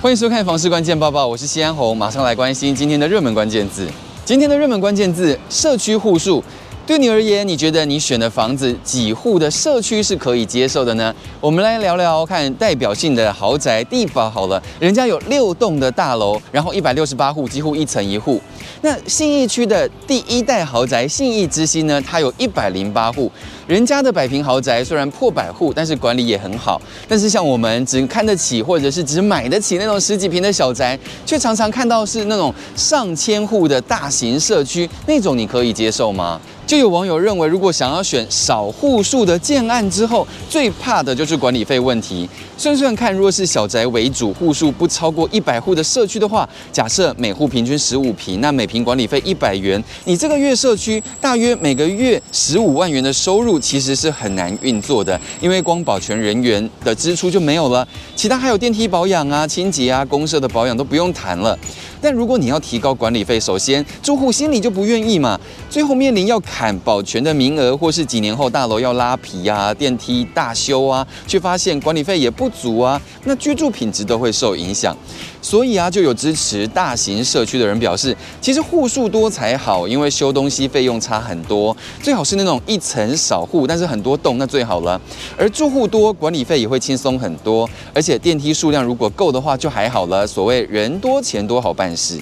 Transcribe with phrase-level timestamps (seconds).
[0.00, 3.88] 欢迎收看《房市关键报报》，我是西安红，马上来关心今天的热门关键字。
[4.24, 6.42] 今天的热门关键字：社区户数。
[6.88, 11.14] 对你而言，你觉得你选的房子几户的社区是可以接受的呢？
[11.38, 18.40] 我们来聊聊看代表性的豪宅地堡好了，人家有六栋的大楼，然后一百六十八户，几乎一层一户。
[18.80, 23.30] 那信义区的第一代豪宅信义之星呢，它有一百零八户，
[23.66, 26.80] 人家的百平豪宅虽然破百户，但是管理也很好。
[27.06, 36.40] 但是像我们只看得起或者是只买得起那种十几平的小宅，却常常看到是那种上千户的大型社区，那种你可以接受吗？
[36.68, 42.28] 就有网友认为，如果想要选少户数的建案之后，最怕的就是管理费问题。
[42.58, 61.58] 算算看，若是小宅为主，户数不超过一百户的社区的话，假设每户平均十五平，那每平管理费一百元，你这个月社区大约每个月十五万元的收入，其实是很难运作的，因为光保全人员的支出就没有了，其他还有电梯保养啊、清洁啊、公社的保养都不用谈了。
[62.00, 65.38] 但如果你要提高管理费，首先住户心里就不愿意嘛，
[65.70, 74.96] 最后面临要砍保全的名额，或是几年后大楼要拉皮啊、电梯大修啊，却发现管理费也不足啊，那居住品质都会受影响。
[75.42, 84.98] 所以啊，就有支持大型社区的人表示，其实户数多才好，因为修东西费用差很多，最好是那种一层少户，但是很多栋那最好了。
[85.36, 90.26] 而住户多，管理费也会轻松很多，而且电梯数量如果够的话就还好了。
[90.26, 92.18] 所谓人多钱多好办事。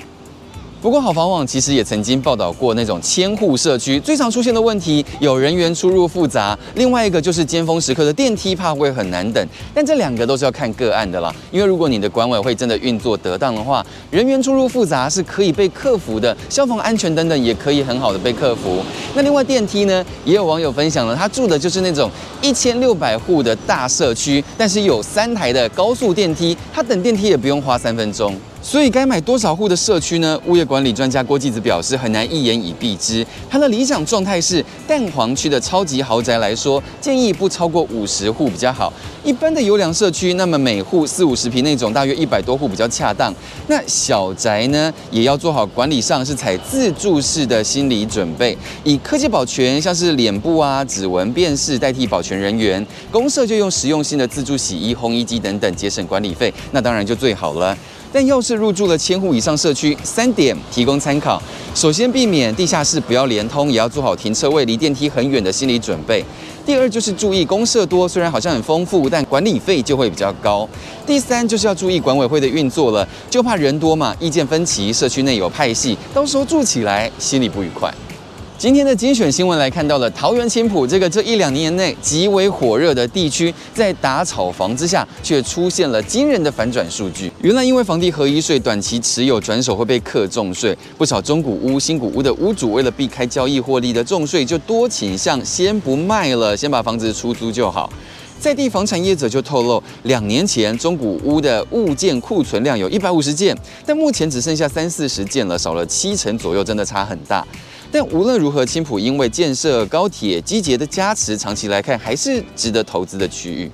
[0.83, 9.49] 不过，好房网其实也曾经报道过那种千户社区，最常出现的问题有人员出入复杂，另外一个就是尖峰时刻的电梯怕会很难等。
[9.75, 18.81] 但这两个都是要看个案的啦，因为如果你的管委会真的运作得当的话，人员出入复杂是可以被克服的，消防安全等等也可以很好的被克服。
[19.15, 22.09] 那另外电梯呢，也有网友分享了，他住的就是那种
[22.43, 28.37] 一千六百户的大社区，但是有三台的高速电梯，他等电梯也不用花三分钟。
[28.67, 30.37] 所以该买多少户的社区呢？
[30.47, 33.25] 物业管理专家郭继子表示，很难一言以蔽之。
[33.49, 38.93] 他的理想状态是，蛋黄区的超级豪宅来说，建议不超过五十户比较好。
[39.23, 43.33] 一般的优良社区，那么每户四五十平那种，大约一百多户比较恰当。
[43.69, 52.85] 那小宅呢，也要做好管理上是采自助式的心理准备，以科技保全，像是脸部啊、指纹辨识代替保全人员。
[53.13, 57.79] 公社就用实用性的自助洗衣、烘衣机等等，节省管理费，那当然就最好了。
[58.13, 61.41] 但要是入住了千户以上社区，三点提供参考：
[61.75, 66.23] 首先，避免地下室不要连通，也要做好停车位离电梯很远的心理准备；
[66.65, 70.67] 第二，就是注意公设多，虽然好像很丰富，但管理费就会比较高；
[71.07, 77.93] 第三，就是要注意管委会的运作了，就怕人多嘛，意见分歧，社区内有派系，到时候住起来心里不愉快。
[78.59, 87.31] 今天的精选新闻来看到了桃园青埔这个这一两年内极为火热的地区，在打炒房之下，却出现了惊人的反转数据。
[87.43, 97.93] 原来因为房地合一税短期持有转手会被课重税，不少中古屋、新古屋的屋主为了避开交易获利的重税，就多倾向先不卖了，先把房子出租就好。
[98.41, 107.47] 在地房产业者就透露，两年前中古屋的物件库存量有一百五十件，但目前只剩下三四十件了，少了七成左右，真的差很大。
[107.91, 113.71] 但无论如何，青浦因为建设高铁、机捷的加持，长期来看还是值得投资的区域。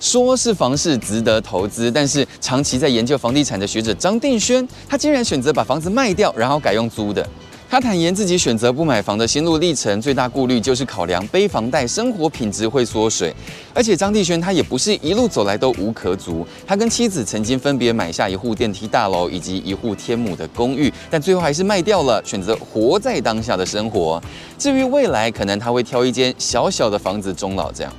[0.00, 7.24] 说是房市值得投资，但是长期在研究房地产的学者张定轩，他竟然选择把房子卖掉，然后改用租的。
[7.72, 13.34] 他坦言自己选择不买房的心路历程，最大顾虑就是考量背房贷，生活品质会缩水。
[13.72, 24.22] 而且张帝轩他也不是一路走来都无壳族，他跟妻子曾经分别买下一户电梯大楼以及一户天母的公寓，但最后还是卖掉了，选择活在当下的生活。
[24.58, 27.90] 至于未来，可能他会挑一间小小的房子终老这样。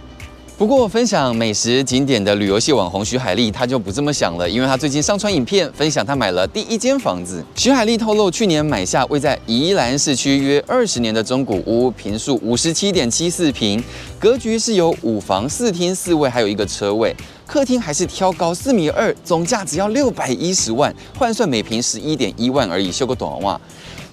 [0.56, 7.44] 不过，分享美食景点的旅游系网红徐海丽，她就不这么想了，因为她最近上传影片，分享她买了第一间房子。
[7.56, 13.84] 徐海丽透露，去年买下位在宜兰市区约二十年的中古屋，坪数五十七点七四坪，
[14.20, 17.14] 格局是有五房四厅四卫，还有一个车位，
[17.48, 23.60] 客厅还是挑高四米二，总价只要六百一十万，换算每坪十一点一万而已，修个短袜。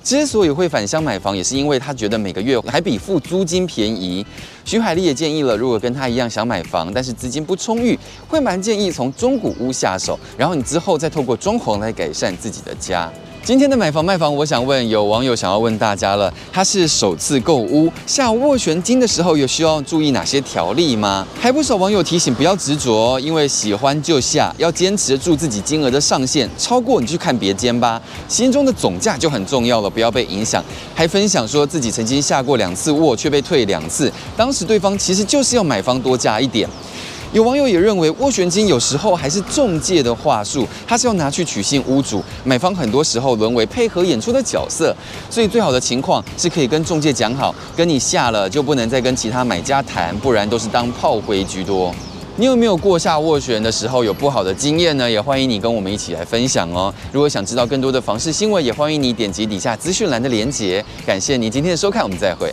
[0.03, 4.25] 之所以会返乡买房，也是因为他觉得每个月还比付租金便宜。
[4.65, 7.99] 徐海丽也建议了，如果跟他一样想买房，但是资金不充裕，
[8.29, 13.11] 会蛮建议从中古屋下手，然后你之后再透过装潢来改善自己的家。
[13.43, 21.27] 今天的买房卖房，我想问有网友想要问大家了，他是首次购屋，下斡旋金的时候有需要注意哪些条例吗？
[21.41, 28.01] 还不少网友提醒不要执着，因为喜欢就下，要坚持住自己金额的上限，超过你去看别间吧。
[28.29, 30.63] 心中的总价就很重要了，不要被影响。
[30.95, 36.69] 还分享说自己曾经下过两次斡却被退两次，当时对方其实就是要买方多加一点。
[37.33, 44.93] 有网友也认为，斡旋金有时候还是中介的话术，他是要拿去取信屋主，买方很多时候沦为配合演出的角色，
[45.31, 51.95] 所以最好的情况是可以跟中介讲好，跟你下了就不能再跟其他买家谈，不然都是当炮灰居多。
[52.37, 55.09] 你有没有过下斡旋的时候有不好的经验呢？
[55.09, 56.93] 也欢迎你跟我们一起来分享哦。
[57.13, 60.85] 如果想知道更多的房市新闻，也欢迎你点击底下资讯栏的链接。
[61.07, 62.53] 感谢你今天的收看，我们再会。